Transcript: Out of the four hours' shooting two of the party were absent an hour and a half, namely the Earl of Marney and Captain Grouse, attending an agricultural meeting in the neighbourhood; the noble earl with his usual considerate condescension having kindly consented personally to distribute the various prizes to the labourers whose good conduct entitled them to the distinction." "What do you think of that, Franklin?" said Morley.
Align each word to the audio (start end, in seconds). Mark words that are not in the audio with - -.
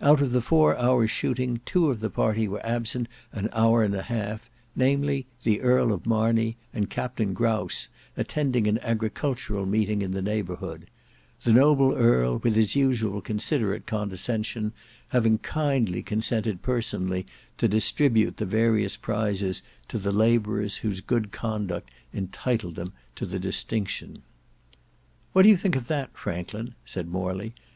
Out 0.00 0.20
of 0.22 0.30
the 0.30 0.40
four 0.40 0.78
hours' 0.78 1.10
shooting 1.10 1.60
two 1.66 1.90
of 1.90 1.98
the 1.98 2.08
party 2.08 2.46
were 2.46 2.64
absent 2.64 3.08
an 3.32 3.48
hour 3.52 3.82
and 3.82 3.96
a 3.96 4.02
half, 4.02 4.48
namely 4.76 5.26
the 5.42 5.60
Earl 5.60 5.92
of 5.92 6.06
Marney 6.06 6.56
and 6.72 6.88
Captain 6.88 7.32
Grouse, 7.34 7.88
attending 8.16 8.68
an 8.68 8.78
agricultural 8.78 9.66
meeting 9.66 10.00
in 10.00 10.12
the 10.12 10.22
neighbourhood; 10.22 10.88
the 11.42 11.52
noble 11.52 11.94
earl 11.94 12.38
with 12.44 12.54
his 12.54 12.76
usual 12.76 13.20
considerate 13.20 13.84
condescension 13.84 14.72
having 15.08 15.38
kindly 15.38 16.00
consented 16.00 16.62
personally 16.62 17.26
to 17.58 17.66
distribute 17.66 18.36
the 18.36 18.46
various 18.46 18.96
prizes 18.96 19.64
to 19.88 19.98
the 19.98 20.12
labourers 20.12 20.76
whose 20.76 21.00
good 21.00 21.32
conduct 21.32 21.90
entitled 22.14 22.76
them 22.76 22.92
to 23.16 23.26
the 23.26 23.40
distinction." 23.40 24.22
"What 25.32 25.42
do 25.42 25.48
you 25.48 25.56
think 25.56 25.74
of 25.74 25.88
that, 25.88 26.10
Franklin?" 26.16 26.76
said 26.84 27.08
Morley. 27.08 27.52